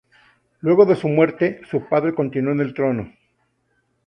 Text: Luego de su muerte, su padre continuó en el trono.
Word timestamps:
Luego 0.61 0.87
de 0.87 0.95
su 0.95 1.07
muerte, 1.07 1.61
su 1.69 1.87
padre 1.87 2.15
continuó 2.15 2.53
en 2.53 2.59
el 2.61 2.73
trono. 2.73 3.13